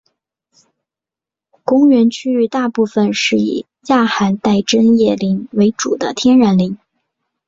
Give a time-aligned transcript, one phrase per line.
[1.63, 6.75] 公园区域大部分是以亚寒带针叶林为主的天然林。